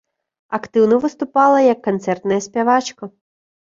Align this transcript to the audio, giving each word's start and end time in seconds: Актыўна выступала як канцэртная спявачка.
Актыўна 0.57 0.95
выступала 1.05 1.63
як 1.73 1.79
канцэртная 1.91 2.43
спявачка. 2.51 3.17